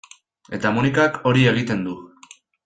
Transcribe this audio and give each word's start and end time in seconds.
Eta 0.57 0.71
Monikak 0.77 1.19
hori 1.33 1.45
egiten 1.53 1.85
du. 1.89 1.95